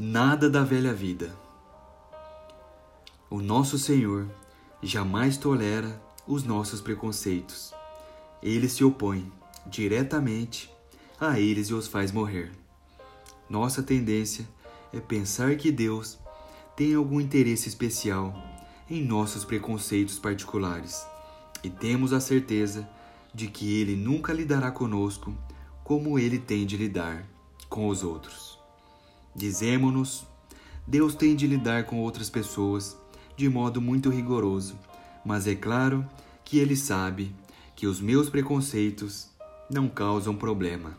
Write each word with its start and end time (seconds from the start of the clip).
Nada 0.00 0.48
da 0.48 0.62
velha 0.62 0.94
vida. 0.94 1.34
O 3.28 3.40
nosso 3.40 3.76
Senhor 3.76 4.30
jamais 4.80 5.36
tolera 5.36 6.00
os 6.24 6.44
nossos 6.44 6.80
preconceitos. 6.80 7.74
Ele 8.40 8.68
se 8.68 8.84
opõe 8.84 9.32
diretamente 9.66 10.70
a 11.18 11.40
eles 11.40 11.66
e 11.66 11.74
os 11.74 11.88
faz 11.88 12.12
morrer. 12.12 12.52
Nossa 13.50 13.82
tendência 13.82 14.48
é 14.92 15.00
pensar 15.00 15.56
que 15.56 15.72
Deus 15.72 16.16
tem 16.76 16.94
algum 16.94 17.20
interesse 17.20 17.68
especial 17.68 18.32
em 18.88 19.04
nossos 19.04 19.44
preconceitos 19.44 20.16
particulares 20.16 21.04
e 21.64 21.68
temos 21.68 22.12
a 22.12 22.20
certeza 22.20 22.88
de 23.34 23.48
que 23.48 23.80
Ele 23.80 23.96
nunca 23.96 24.32
lidará 24.32 24.70
conosco 24.70 25.36
como 25.82 26.20
Ele 26.20 26.38
tem 26.38 26.64
de 26.64 26.76
lidar 26.76 27.26
com 27.68 27.88
os 27.88 28.04
outros. 28.04 28.47
Dizemos-nos, 29.38 30.26
Deus 30.84 31.14
tem 31.14 31.36
de 31.36 31.46
lidar 31.46 31.84
com 31.84 32.00
outras 32.00 32.28
pessoas 32.28 32.98
de 33.36 33.48
modo 33.48 33.80
muito 33.80 34.10
rigoroso, 34.10 34.76
mas 35.24 35.46
é 35.46 35.54
claro 35.54 36.04
que 36.44 36.58
Ele 36.58 36.74
sabe 36.74 37.32
que 37.76 37.86
os 37.86 38.00
meus 38.00 38.28
preconceitos 38.28 39.28
não 39.70 39.88
causam 39.88 40.34
problema. 40.34 40.98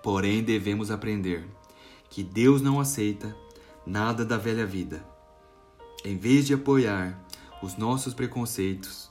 Porém, 0.00 0.44
devemos 0.44 0.92
aprender 0.92 1.44
que 2.08 2.22
Deus 2.22 2.62
não 2.62 2.78
aceita 2.78 3.36
nada 3.84 4.24
da 4.24 4.36
velha 4.36 4.64
vida. 4.64 5.04
Em 6.04 6.16
vez 6.16 6.46
de 6.46 6.54
apoiar 6.54 7.20
os 7.60 7.76
nossos 7.76 8.14
preconceitos, 8.14 9.10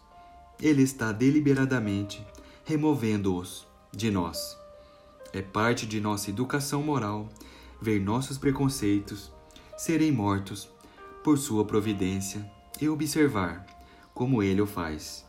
Ele 0.62 0.82
está 0.82 1.12
deliberadamente 1.12 2.26
removendo-os 2.64 3.68
de 3.92 4.10
nós. 4.10 4.58
É 5.34 5.42
parte 5.42 5.86
de 5.86 6.00
nossa 6.00 6.30
educação 6.30 6.82
moral 6.82 7.28
ver 7.82 8.00
nossos 8.00 8.38
preconceitos 8.38 9.32
serem 9.78 10.12
mortos 10.12 10.70
por 11.24 11.38
Sua 11.38 11.66
providência 11.66 12.50
e 12.80 12.90
observar 12.90 13.66
como 14.14 14.42
Ele 14.42 14.62
o 14.62 14.68
faz. 14.68 15.26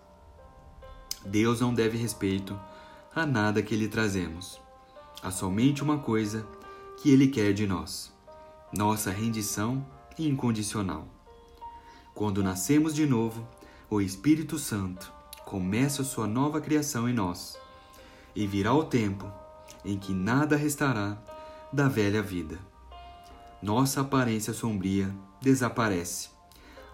Deus 1.24 1.60
não 1.60 1.74
deve 1.74 1.98
respeito 1.98 2.58
a 3.14 3.26
nada 3.26 3.62
que 3.62 3.76
lhe 3.76 3.88
trazemos. 3.88 4.60
Há 5.22 5.30
somente 5.30 5.82
uma 5.82 5.98
coisa 5.98 6.46
que 6.96 7.10
Ele 7.10 7.28
quer 7.28 7.52
de 7.52 7.66
nós: 7.66 8.12
nossa 8.72 9.10
rendição 9.10 9.84
incondicional. 10.18 11.06
Quando 12.14 12.42
nascemos 12.42 12.94
de 12.94 13.06
novo, 13.06 13.46
o 13.90 14.00
Espírito 14.00 14.58
Santo 14.58 15.12
começa 15.44 16.04
sua 16.04 16.26
nova 16.26 16.60
criação 16.60 17.08
em 17.08 17.12
nós, 17.12 17.58
e 18.34 18.46
virá 18.46 18.72
o 18.74 18.84
tempo 18.84 19.30
em 19.84 19.98
que 19.98 20.12
nada 20.12 20.56
restará 20.56 21.16
da 21.72 21.88
velha 21.88 22.22
vida. 22.22 22.58
Nossa 23.62 24.00
aparência 24.00 24.52
sombria 24.52 25.14
desaparece, 25.40 26.30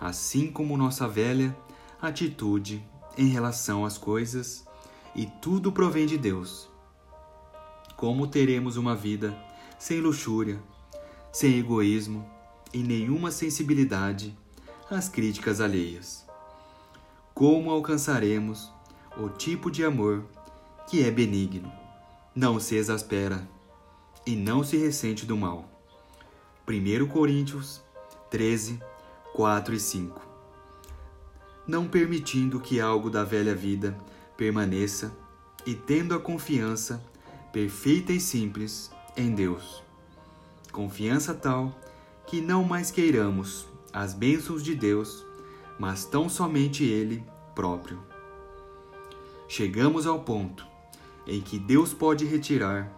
assim 0.01 0.51
como 0.51 0.77
nossa 0.77 1.07
velha 1.07 1.57
atitude 2.01 2.85
em 3.17 3.29
relação 3.29 3.85
às 3.85 3.97
coisas, 3.97 4.67
e 5.15 5.27
tudo 5.27 5.71
provém 5.71 6.07
de 6.07 6.19
Deus. 6.19 6.69
Como 7.97 8.27
teremos 8.27 8.77
uma 8.77 8.97
vida 8.97 9.37
sem 9.79 10.01
luxúria, 10.01 10.61
sem 11.33 11.59
egoísmo 11.59 12.29
e 12.73 12.83
nenhuma 12.83 13.31
sensibilidade 13.31 14.37
às 14.91 15.09
críticas 15.09 15.61
alheias? 15.61 16.27
Como 17.33 17.71
alcançaremos 17.71 18.73
o 19.17 19.29
tipo 19.29 19.71
de 19.71 19.85
amor 19.85 20.25
que 20.89 21.05
é 21.05 21.11
benigno, 21.11 21.71
não 22.35 22.59
se 22.59 22.75
exaspera 22.75 23.54
e 24.27 24.35
não 24.35 24.65
se 24.65 24.77
ressente 24.77 25.27
do 25.27 25.37
mal? 25.37 25.69
1 26.69 27.07
Coríntios 27.09 27.83
13, 28.31 28.81
4 29.35 29.75
e 29.75 29.81
5 29.81 30.35
não 31.67 31.89
permitindo 31.89 32.61
que 32.61 32.81
algo 32.81 33.09
da 33.09 33.25
velha 33.25 33.55
vida 33.55 33.97
permaneça 34.37 35.17
e 35.67 35.75
tendo 35.75 36.15
a 36.15 36.21
confiança 36.21 37.03
perfeita 37.53 38.13
e 38.13 38.21
simples 38.21 38.91
em 39.17 39.35
Deus. 39.35 39.83
Confiança 40.73 41.33
tal 41.33 41.79
que 42.27 42.41
não 42.41 42.65
mais 42.65 42.91
queiramos 42.91 43.67
as 43.93 44.13
bênçãos 44.13 44.63
de 44.63 44.75
Deus, 44.75 45.25
mas 45.79 46.05
tão 46.05 46.29
somente 46.29 46.85
Ele 46.85 47.25
próprio. 47.55 48.03
Chegamos 49.49 50.07
ao 50.07 50.21
ponto 50.21 50.67
em 51.27 51.41
que 51.41 51.59
Deus 51.59 51.95
pode 51.95 52.25
retirar 52.25 52.91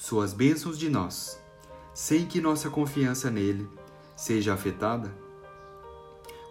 suas 0.00 0.32
bênçãos 0.32 0.78
de 0.78 0.88
nós, 0.88 1.38
sem 1.92 2.24
que 2.24 2.40
nossa 2.40 2.70
confiança 2.70 3.30
nele 3.30 3.68
seja 4.16 4.54
afetada? 4.54 5.14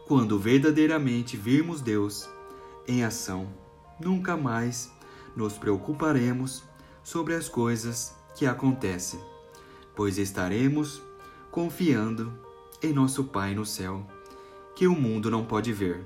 Quando 0.07 0.37
verdadeiramente 0.37 1.35
virmos 1.35 1.81
Deus 1.81 2.29
em 2.87 3.03
ação, 3.03 3.51
nunca 3.99 4.37
mais 4.37 4.91
nos 5.35 5.53
preocuparemos 5.53 6.63
sobre 7.01 7.33
as 7.33 7.49
coisas 7.49 8.13
que 8.35 8.45
acontecem, 8.45 9.19
pois 9.95 10.19
estaremos 10.19 11.01
confiando 11.49 12.31
em 12.83 12.93
nosso 12.93 13.23
Pai 13.23 13.55
no 13.55 13.65
céu, 13.65 14.05
que 14.75 14.85
o 14.85 14.93
mundo 14.93 15.31
não 15.31 15.43
pode 15.43 15.73
ver. 15.73 16.05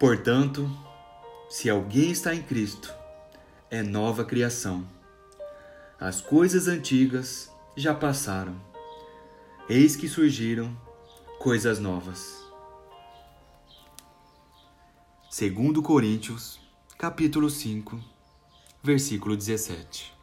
Portanto, 0.00 0.66
se 1.50 1.68
alguém 1.68 2.10
está 2.10 2.34
em 2.34 2.40
Cristo, 2.40 2.90
é 3.70 3.82
nova 3.82 4.24
criação. 4.24 4.88
As 6.00 6.22
coisas 6.22 6.68
antigas 6.68 7.52
já 7.76 7.94
passaram, 7.94 8.58
eis 9.68 9.96
que 9.96 10.08
surgiram 10.08 10.74
coisas 11.38 11.78
novas. 11.78 12.42
Segundo 15.28 15.82
Coríntios, 15.82 16.58
capítulo 16.96 17.50
5, 17.50 18.02
versículo 18.82 19.36
17. 19.36 20.19